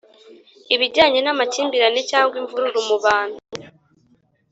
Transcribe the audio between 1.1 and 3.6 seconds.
n amakimbirane cyangwa imvururu mubantu